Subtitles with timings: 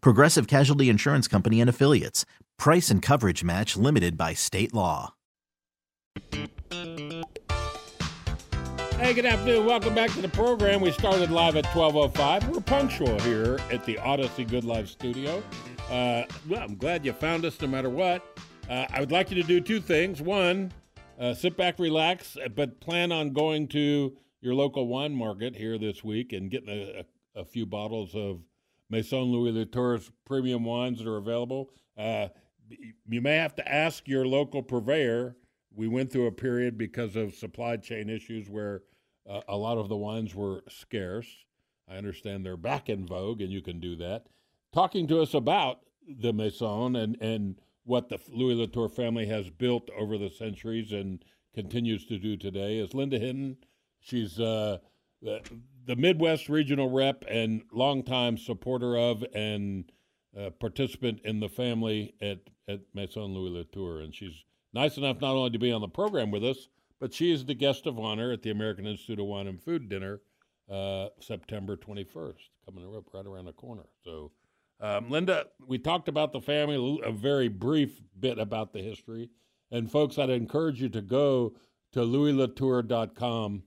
[0.00, 2.24] Progressive Casualty Insurance Company and Affiliates.
[2.58, 5.14] Price and coverage match limited by state law.
[8.98, 9.66] Hey, good afternoon.
[9.66, 10.80] Welcome back to the program.
[10.80, 12.48] We started live at 12.05.
[12.48, 15.42] We're punctual here at the Audacy Good Life studio.
[15.90, 18.38] Uh, well, I'm glad you found us no matter what.
[18.70, 20.22] Uh, I would like you to do two things.
[20.22, 20.72] One,
[21.20, 26.02] uh, sit back, relax, but plan on going to your local wine market here this
[26.02, 27.04] week and getting a,
[27.36, 28.40] a, a few bottles of
[28.90, 31.70] Maison Louis Latour's premium wines that are available.
[31.96, 32.28] Uh,
[33.08, 35.36] you may have to ask your local purveyor
[35.76, 38.82] we went through a period because of supply chain issues where
[39.28, 41.28] uh, a lot of the wines were scarce.
[41.88, 44.26] I understand they're back in vogue, and you can do that.
[44.72, 49.90] Talking to us about the Maison and, and what the Louis Latour family has built
[49.96, 51.22] over the centuries and
[51.54, 53.58] continues to do today is Linda Hinton.
[54.00, 54.78] She's uh,
[55.86, 59.90] the Midwest regional rep and longtime supporter of and
[60.38, 64.00] uh, participant in the family at, at Maison Louis Latour.
[64.00, 64.44] And she's
[64.76, 66.68] Nice enough not only to be on the program with us,
[67.00, 69.88] but she is the guest of honor at the American Institute of Wine and Food
[69.88, 70.20] dinner
[70.70, 73.84] uh, September 21st, coming up right around the corner.
[74.04, 74.32] So,
[74.80, 79.30] um, Linda, we talked about the family, a very brief bit about the history.
[79.70, 81.54] And, folks, I'd encourage you to go
[81.92, 83.62] to louislatour.com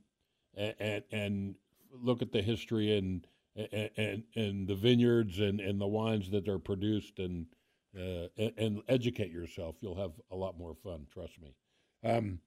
[0.55, 1.55] and, and, and
[2.01, 6.59] look at the history and, and, and, the vineyards and, and the wines that are
[6.59, 7.45] produced and–
[7.97, 9.75] uh, and, and, educate yourself.
[9.81, 11.07] You'll have a lot more fun.
[11.11, 11.55] Trust me.
[12.03, 12.39] Um,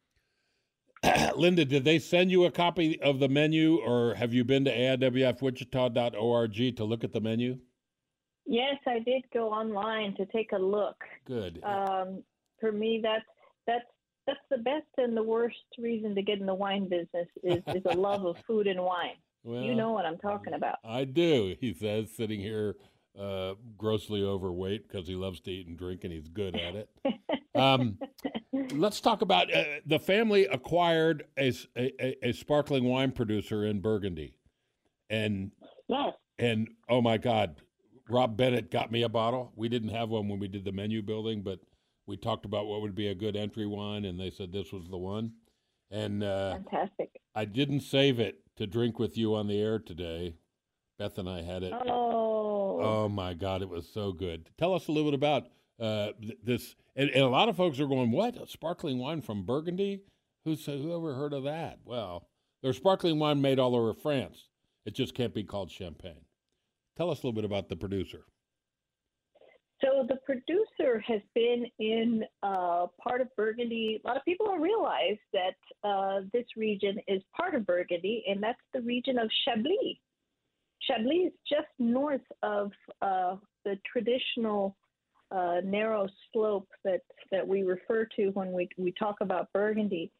[1.36, 4.76] Linda, did they send you a copy of the menu, or have you been to
[4.76, 7.58] aiwfwichita.org to look at the menu?
[8.46, 10.96] Yes, I did go online to take a look.
[11.24, 11.60] Good.
[11.64, 12.22] Um,
[12.60, 13.24] for me, that's
[13.66, 13.84] that's
[14.26, 17.82] that's the best and the worst reason to get in the wine business is, is
[17.86, 19.16] a love of food and wine.
[19.44, 20.76] Well, you know what I'm talking about.
[20.84, 21.56] I do.
[21.60, 22.76] He says, sitting here
[23.18, 26.88] uh, grossly overweight because he loves to eat and drink and he's good at it.
[27.54, 27.98] Um,
[28.72, 34.38] let's talk about uh, the family acquired a, a, a, sparkling wine producer in Burgundy,
[35.10, 35.50] and
[35.86, 36.14] yes.
[36.38, 37.60] and oh my God,
[38.08, 39.52] Rob Bennett got me a bottle.
[39.54, 41.60] We didn't have one when we did the menu building, but
[42.06, 44.88] we talked about what would be a good entry wine, and they said this was
[44.88, 45.32] the one.
[45.90, 47.10] And uh, fantastic.
[47.34, 50.36] I didn't save it to drink with you on the air today.
[50.98, 51.72] Beth and I had it.
[51.72, 52.32] Oh
[52.82, 54.48] Oh my God, it was so good.
[54.58, 55.48] Tell us a little bit about
[55.80, 56.12] uh,
[56.42, 56.74] this.
[56.96, 58.36] And, and, a lot of folks are going, "What?
[58.36, 60.02] A sparkling wine from Burgundy?
[60.44, 62.28] Who's who ever heard of that?" Well,
[62.62, 64.48] there's sparkling wine made all over France.
[64.84, 66.24] It just can't be called champagne.
[66.96, 68.24] Tell us a little bit about the producer.
[70.08, 74.00] The producer has been in uh, part of Burgundy.
[74.04, 75.54] A lot of people don't realize that
[75.88, 79.98] uh, this region is part of Burgundy, and that's the region of Chablis.
[80.80, 84.76] Chablis is just north of uh, the traditional
[85.30, 90.10] uh, narrow slope that, that we refer to when we, we talk about Burgundy.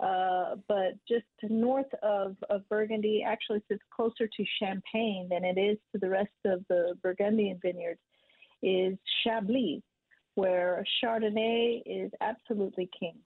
[0.00, 5.78] Uh, but just north of, of Burgundy actually sits closer to Champagne than it is
[5.92, 8.00] to the rest of the Burgundian vineyards
[8.62, 9.82] is Chablis,
[10.34, 13.16] where Chardonnay is absolutely king.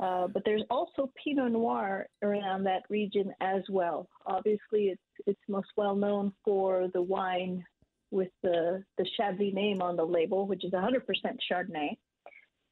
[0.00, 4.08] Uh, but there's also Pinot Noir around that region as well.
[4.26, 7.62] Obviously, it's it's most well known for the wine
[8.10, 11.02] with the the Chablis name on the label, which is 100%
[11.50, 11.96] Chardonnay.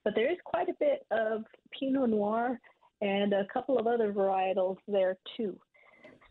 [0.03, 1.45] But there is quite a bit of
[1.79, 2.59] Pinot Noir
[3.01, 5.59] and a couple of other varietals there too.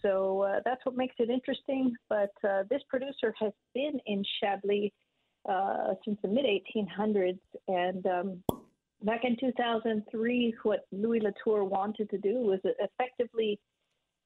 [0.01, 1.93] So uh, that's what makes it interesting.
[2.09, 4.91] But uh, this producer has been in Chablis
[5.47, 8.43] uh, since the mid 1800s, and um,
[9.03, 13.59] back in 2003, what Louis Latour wanted to do was effectively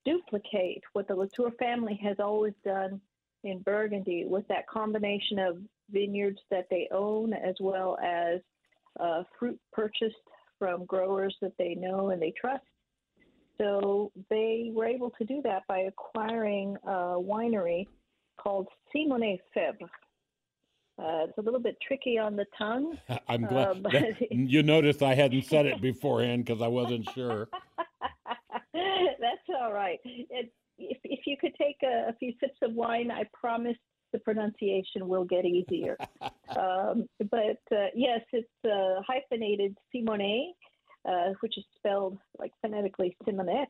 [0.05, 2.99] duplicate what the Latour family has always done
[3.43, 5.57] in Burgundy with that combination of
[5.91, 8.39] vineyards that they own as well as
[8.99, 10.15] uh, fruit purchased
[10.59, 12.63] from growers that they know and they trust.
[13.57, 17.87] So they were able to do that by acquiring a winery
[18.37, 19.89] called Simonnet Febvre.
[20.99, 22.97] Uh, it's a little bit tricky on the tongue.
[23.27, 27.09] I'm glad Uh, but- that- you noticed I hadn't said it beforehand because I wasn't
[27.13, 27.49] sure.
[28.73, 29.99] That's all right.
[30.05, 33.77] It, if, if you could take a, a few sips of wine, I promise
[34.11, 35.97] the pronunciation will get easier.
[36.55, 40.53] um, but uh, yes, it's uh, hyphenated Simone,
[41.07, 43.65] uh, which is spelled like phonetically Simonette.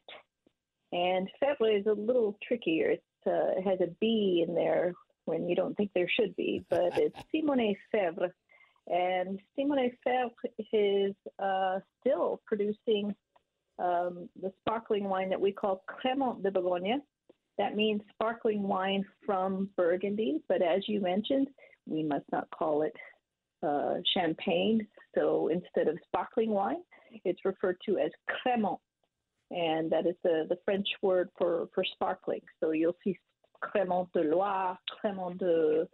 [0.92, 2.92] And Febvre is a little trickier.
[2.92, 4.94] It's, uh, it has a B in there
[5.26, 8.32] when you don't think there should be, but it's Simonnet Febvre.
[8.88, 13.16] And Simonnet Febvre is uh, still producing
[13.80, 17.02] um, the sparkling wine that we call Crémant de Bourgogne.
[17.58, 21.48] That means sparkling wine from Burgundy, but as you mentioned,
[21.88, 22.96] we must not call it
[23.66, 24.88] uh, champagne.
[25.16, 26.82] So instead of sparkling wine,
[27.26, 28.80] it's referred to as Crémant,
[29.52, 32.42] and that is the, the French word for, for sparkling.
[32.60, 33.18] So you'll see
[33.64, 35.88] Crémant de Loire, Crémant de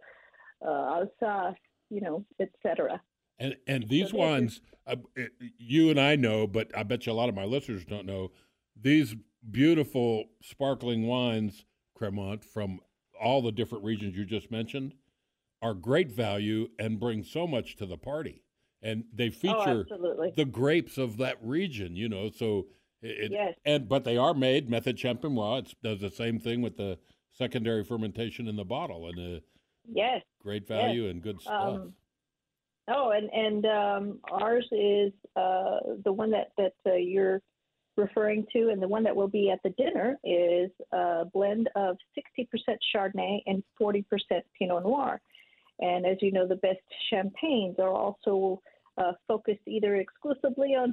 [0.64, 1.56] uh, Alsace,
[1.90, 3.00] you know, etc.
[3.38, 4.96] And and these So ones, uh,
[5.58, 8.32] you and I know, but I bet you a lot of my listeners don't know.
[8.80, 9.14] These
[9.50, 11.64] beautiful sparkling wines,
[11.98, 12.80] Cremant, from
[13.20, 14.94] all the different regions you just mentioned,
[15.62, 18.42] are great value and bring so much to the party.
[18.82, 20.32] And they Oh, feature absolutely.
[20.36, 22.30] the grapes of that region, you know.
[22.30, 22.66] So
[23.02, 23.54] it, Yes.
[23.64, 25.72] and but they are made method champenoise.
[25.72, 26.98] It does the same thing with the
[27.32, 29.40] secondary fermentation in the bottle, and uh,
[29.92, 30.22] Yes.
[30.40, 31.80] great value and good stuff.
[31.80, 31.94] Um,
[32.92, 37.40] Oh, and and um, ours is uh, the one that that uh, you're
[37.96, 41.96] referring to, and the one that will be at the dinner is a blend of
[42.38, 42.48] 60%
[42.94, 44.04] Chardonnay and 40%
[44.58, 45.20] Pinot Noir.
[45.80, 46.80] And as you know, the best
[47.10, 48.60] champagnes are also
[48.98, 50.92] uh, focused either exclusively on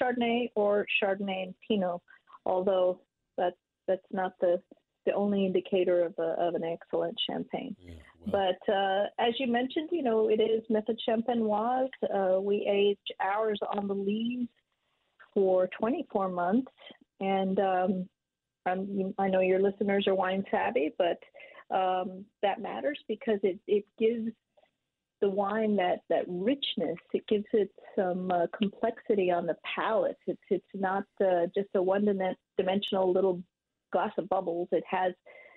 [0.00, 2.00] Chardonnay or Chardonnay and Pinot.
[2.44, 3.00] Although
[3.36, 3.56] that's
[3.86, 4.60] that's not the
[5.06, 7.74] the only indicator of a, of an excellent champagne.
[7.80, 7.94] Yeah,
[8.26, 11.88] But uh, as you mentioned, you know, it is method champenoise.
[12.14, 14.48] Uh, we age ours on the lees
[15.32, 16.72] for 24 months.
[17.20, 18.08] And um,
[18.66, 21.18] I'm, I know your listeners are wine savvy, but
[21.74, 24.30] um, that matters because it, it gives
[25.20, 26.98] the wine that, that richness.
[27.14, 30.18] It gives it some uh, complexity on the palate.
[30.26, 32.06] It's, it's not uh, just a one
[32.56, 33.42] dimensional little
[33.96, 34.68] glass of bubbles.
[34.72, 35.12] It has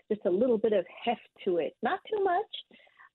[0.10, 1.74] just a little bit of heft to it.
[1.84, 2.54] Not too much,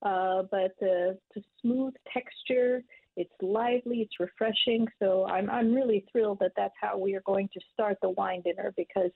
[0.03, 2.83] uh, but uh, it's a smooth texture.
[3.17, 3.97] It's lively.
[4.01, 4.87] It's refreshing.
[4.99, 8.41] So I'm I'm really thrilled that that's how we are going to start the wine
[8.43, 9.09] dinner because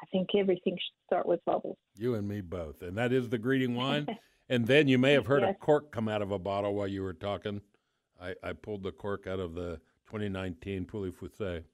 [0.00, 1.76] I think everything should start with bubbles.
[1.96, 2.82] You and me both.
[2.82, 4.06] And that is the greeting wine.
[4.48, 5.56] and then you may have heard Yes.
[5.60, 7.60] a cork come out of a bottle while you were talking.
[8.20, 11.64] I, I pulled the cork out of the 2019 Pouilly Fuissé.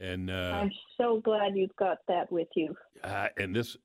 [0.00, 2.76] And uh, I'm so glad you've got that with you.
[3.04, 3.76] uh, and this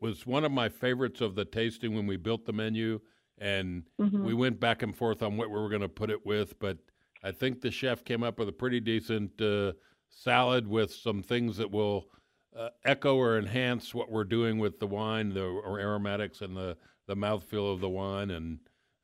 [0.00, 3.00] was one of my favorites of the tasting when we built the menu.
[3.38, 4.22] And Mhm.
[4.22, 6.58] we went back and forth on what we were going to put it with.
[6.58, 6.78] But
[7.22, 9.72] I think the chef came up with a pretty decent uh,
[10.08, 12.08] salad with some things that will
[12.54, 16.76] uh, echo or enhance what we're doing with the wine, the or aromatics, and the
[17.06, 18.58] the mouthfeel of the wine, and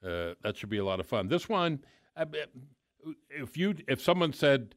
[0.04, 1.26] uh, that should be a lot of fun.
[1.28, 1.48] This
[2.26, 2.50] bet-
[3.30, 4.74] if you if someone said,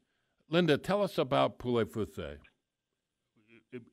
[0.51, 2.37] Linda, tell us about Pouilly Fuissé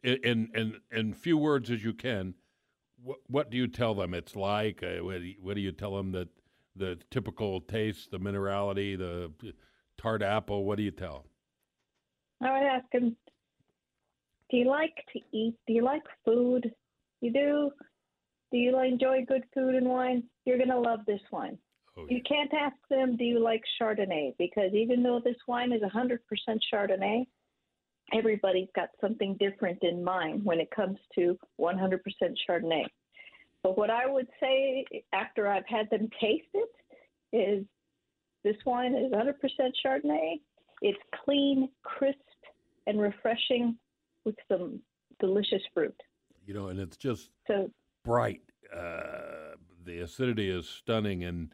[0.03, 2.35] in in in few words as you can.
[3.03, 4.83] What what do you tell them it's like?
[4.83, 6.29] Uh, what, do you, tell them that
[6.75, 9.33] the typical taste, the minerality, the
[9.97, 10.65] tart apple?
[10.65, 11.27] What do you tell?
[12.43, 13.17] I would ask him,
[14.51, 15.55] "Do you like to eat?
[15.67, 16.73] Do you like food?
[17.21, 17.71] You do?
[18.51, 20.25] Do you enjoy good food and wine?
[20.45, 21.59] You're gonna love this wine."
[21.99, 24.35] Oh, You can't ask them, do you like Chardonnay?
[24.39, 26.19] Because even though this wine is 100%
[26.73, 27.27] Chardonnay,
[28.13, 31.99] everybody's got something different in mind when it comes to 100%
[32.49, 32.85] Chardonnay.
[33.63, 36.71] But what I would say after I've had them taste it
[37.37, 37.65] is
[38.45, 39.35] this wine is 100%
[39.85, 40.41] Chardonnay.
[40.81, 42.19] It's clean, crisp,
[42.87, 43.77] and refreshing
[44.25, 44.81] with some
[45.21, 45.95] delicious fruit.
[46.47, 47.71] you know, and it's just So
[48.05, 48.41] bright.
[48.75, 51.53] Uh, the acidity is stunning, and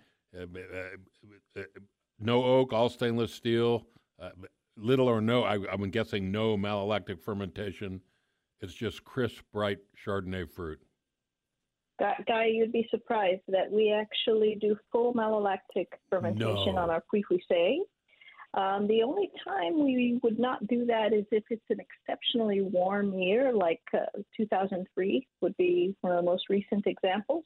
[2.19, 3.87] no oak, all stainless steel.
[4.21, 4.31] Uh,
[4.76, 8.00] little or no, I, I'm guessing no malolactic fermentation.
[8.61, 10.81] It's just crisp, bright Chardonnay fruit.
[12.00, 16.83] Guy, Guy, you'd be surprised that we actually do full malolactic fermentation No.
[16.83, 17.79] on our Pouilly
[18.55, 23.12] Um, the only time we would not do that is if it's an exceptionally warm
[23.17, 27.45] year, like uh, 2003 would be one of the most recent examples.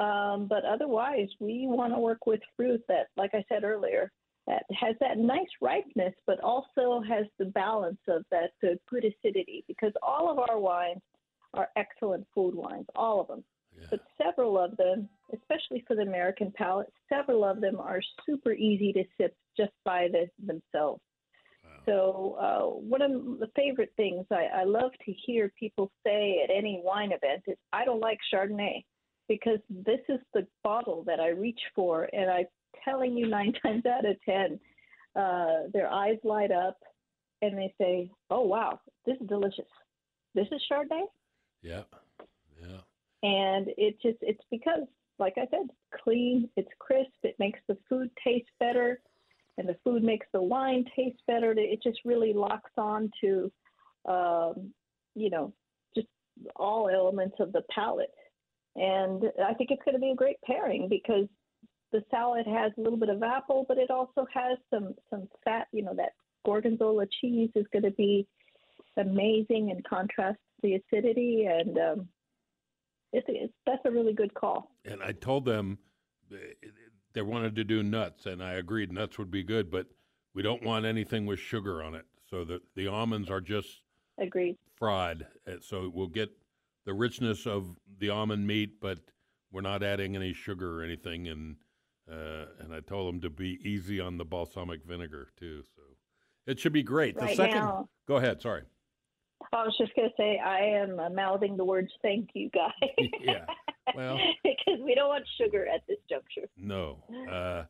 [0.00, 4.10] Um, but otherwise, we want to work with fruit that, like I said earlier,
[4.46, 9.64] that has that nice ripeness, but also has the balance of that uh, good acidity.
[9.68, 11.02] Because all of our wines
[11.52, 13.44] are excellent food wines, all of them.
[13.78, 13.86] Yeah.
[13.90, 18.92] But several of them, especially for the American palate, several of them are super easy
[18.94, 21.02] to sip just by the, themselves.
[21.86, 26.50] So uh, one of the favorite things I, I love to hear people say at
[26.54, 28.84] any wine event is, "I don't like Chardonnay,"
[29.30, 32.46] because this is the bottle that I reach for, and I'm
[32.84, 34.58] telling you, nine times out of ten,
[35.14, 36.78] uh, their eyes light up,
[37.40, 39.70] and they say, "Oh wow, this is delicious.
[40.34, 41.04] This is Chardonnay."
[41.62, 41.82] Yeah.
[42.60, 42.80] Yeah.
[43.22, 44.86] and it just it's because
[45.18, 45.68] like i said
[46.04, 49.00] clean it's crisp it makes the food taste better
[49.56, 53.50] and the food makes the wine taste better it just really locks on to
[54.06, 54.72] um,
[55.14, 55.52] you know
[55.94, 56.08] just
[56.56, 58.12] all elements of the palate
[58.76, 61.26] and i think it's going to be a great pairing because
[61.92, 65.66] the salad has a little bit of apple but it also has some some fat
[65.72, 66.12] you know that
[66.44, 68.26] gorgonzola cheese is going to be
[68.96, 72.08] amazing in contrast to the acidity and um,
[73.12, 74.70] it's, it's that's a really good call.
[74.84, 75.78] And I told them
[76.32, 76.36] uh,
[77.12, 79.86] they wanted to do nuts, and I agreed nuts would be good, but
[80.34, 82.06] we don't want anything with sugar on it.
[82.28, 83.82] So that the almonds are just
[84.18, 84.56] Agreed.
[84.76, 86.30] fried, uh, so we'll get
[86.84, 88.98] the richness of the almond meat, but
[89.52, 91.28] we're not adding any sugar or anything.
[91.28, 91.56] And
[92.10, 95.62] uh, and I told them to be easy on the balsamic vinegar too.
[95.76, 95.82] So
[96.46, 97.14] it should be great.
[97.14, 98.40] The Right second, now- go ahead.
[98.40, 98.62] Sorry.
[99.52, 102.72] I was just going to say I am uh, mouthing the words "thank you, guys."
[103.20, 103.46] Yeah.
[103.94, 106.48] Well- because we don't want sugar at this juncture.
[106.56, 107.02] No.
[107.30, 107.64] Uh,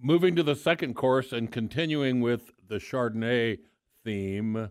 [0.00, 3.58] moving to the second course and continuing with the Chardonnay
[4.04, 4.70] theme,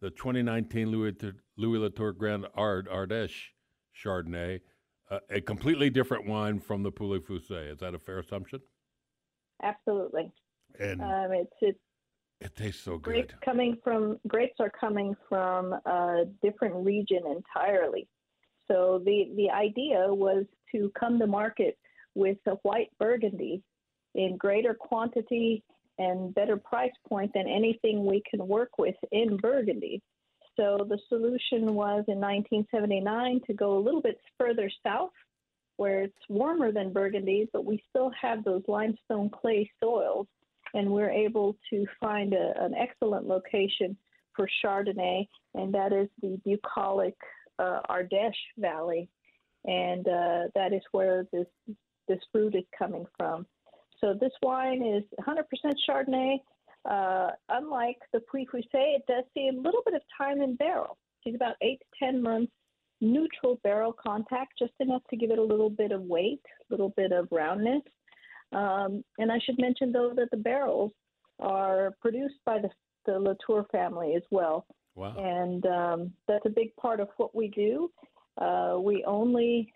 [0.00, 1.14] the 2019 Louis,
[1.56, 3.50] Louis Latour Grand Ard Ardèche
[3.94, 4.60] Chardonnay,
[5.10, 7.70] uh, a completely different wine from the Pouilly Fuissé.
[7.70, 8.60] Is that a fair assumption?
[9.62, 10.32] Absolutely.
[10.78, 11.78] And Um, it's it's
[12.40, 18.08] it tastes so grapes coming from grapes are coming from a different region entirely.
[18.68, 21.76] So the the idea was to come to market
[22.14, 23.62] with a white Burgundy
[24.14, 25.62] in greater quantity
[26.00, 30.02] and better price point than anything we can work with in Burgundy.
[30.56, 35.10] So the solution was in 1979 to go a little bit further south
[35.76, 40.26] where it's warmer than Burgundy, but we still have those limestone clay soils
[40.74, 43.96] and we're able to find a, an excellent location
[44.34, 47.16] for Chardonnay, and that is the bucolic
[47.58, 49.08] uh, Ardèche Valley,
[49.64, 51.46] and uh, that is where this
[52.08, 53.46] this fruit is coming from.
[54.00, 55.44] So this wine is 100%
[55.88, 56.38] Chardonnay.
[56.88, 60.96] Uh, unlike the Pouilly Fuissé, it does see a little bit of time in barrel.
[61.26, 62.52] It's about eight to ten months
[63.00, 66.90] neutral barrel contact, just enough to give it a little bit of weight, a little
[66.96, 67.82] bit of roundness.
[68.52, 70.92] Um, and I should mention, though, that the barrels
[71.38, 72.68] are produced by the,
[73.06, 74.66] the Latour family as well.
[74.96, 75.14] Wow.
[75.16, 77.90] And um, that's a big part of what we do.
[78.38, 79.72] Uh, we only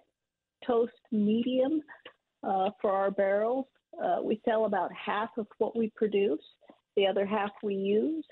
[0.67, 1.81] toast medium
[2.43, 3.67] uh, for our barrels.
[4.05, 6.43] Uh, we sell about half of what we produce,
[6.97, 8.25] the other half we use.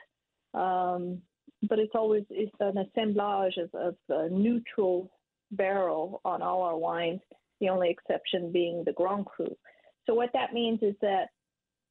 [0.55, 1.23] Um,
[1.69, 5.11] but it's always it's an assemblage of, of neutral
[5.53, 7.21] barrel on all our wines,
[7.61, 9.47] the only exception being the Grand Cru.
[10.07, 11.29] So what that means is that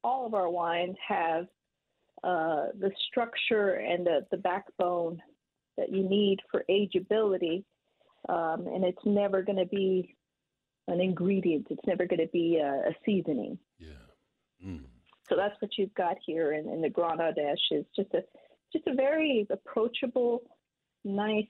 [0.04, 1.46] all of our wines have
[2.22, 5.20] uh, the structure and the, the backbone
[5.78, 7.64] that you need for ageability,
[8.28, 10.14] um, and it's never going to be
[10.88, 11.66] an ingredient.
[11.70, 13.58] It's never going to be a, a seasoning.
[13.78, 14.66] Yeah.
[14.66, 14.84] Mm.
[15.28, 17.56] So that's what you've got here and, in the Grand Ardèche.
[17.70, 18.22] Is just a
[18.72, 20.42] just a very approachable,
[21.04, 21.44] nice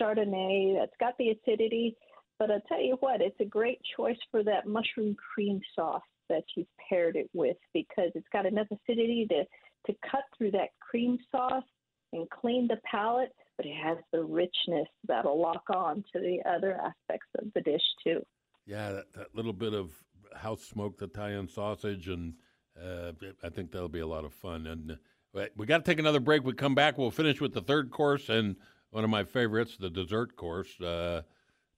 [0.00, 1.96] Chardonnay that's got the acidity.
[2.38, 6.44] But I'll tell you what, it's a great choice for that mushroom cream sauce that
[6.56, 9.44] you've paired it with because it's got enough acidity to,
[9.86, 11.64] to cut through that cream sauce
[12.12, 16.72] and clean the palate, but it has the richness that'll lock on to the other
[16.74, 18.24] aspects of the dish too.
[18.66, 19.92] Yeah, that, that little bit of
[20.36, 22.34] house smoked Italian sausage, and
[22.80, 23.12] uh,
[23.42, 24.66] I think that'll be a lot of fun.
[24.66, 24.92] And
[25.34, 26.44] uh, we got to take another break.
[26.44, 28.56] We come back, we'll finish with the third course and
[28.90, 30.80] one of my favorites, the dessert course.
[30.80, 31.22] Uh,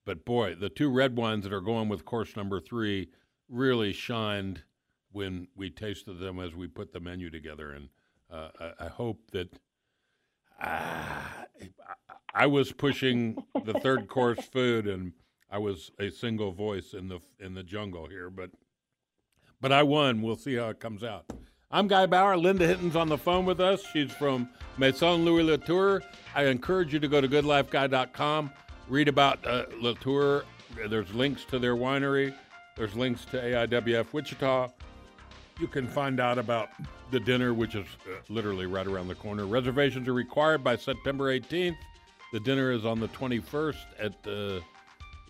[0.05, 3.09] but boy, the two red wines that are going with course number three
[3.49, 4.63] really shined
[5.13, 7.73] when we tasted them as we put the menu together.
[7.73, 7.89] And
[8.31, 9.55] uh, I, I hope that
[10.61, 11.45] ah,
[12.35, 15.13] I was pushing the third course food, and
[15.53, 18.31] I was a single voice in the in the jungle here.
[18.31, 18.51] But
[19.61, 20.23] but I won.
[20.23, 21.27] We'll see how it comes out.
[21.71, 22.39] I'm Guy Bauer.
[22.39, 23.85] Linda Hinton's on the phone with us.
[23.93, 26.03] She's from Maison Louis Latour.
[26.35, 28.51] I encourage you to go to goodlifeguy.com,
[28.89, 30.45] read about uh, Latour.
[30.89, 32.35] There's links to their winery.
[32.77, 34.71] There's links to AIWF Wichita.
[35.61, 36.71] You can find out about
[37.11, 39.47] the dinner, which is uh, literally right around the corner.
[39.47, 41.77] Reservations are required by September 18th.
[42.33, 44.63] The dinner is on the 21st at the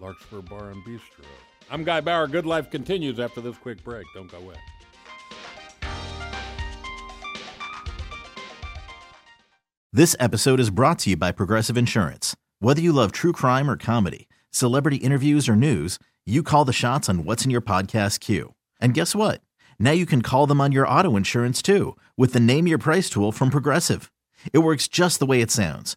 [0.03, 1.25] Larkspur Bar and Bistro.
[1.71, 2.27] I'm Guy Bauer.
[2.27, 4.05] Good Life continues after this quick break.
[4.15, 4.57] Don't go away.
[9.93, 12.35] This episode is brought to you by Progressive Insurance.
[12.59, 17.09] Whether you love true crime or comedy, celebrity interviews or news, you call the shots
[17.09, 18.55] on what's in your podcast queue.
[18.81, 19.41] And guess what?
[19.79, 23.11] Now you can call them on your auto insurance too with the Name Your Price
[23.11, 24.11] tool from Progressive.
[24.53, 25.97] It works just the way it sounds.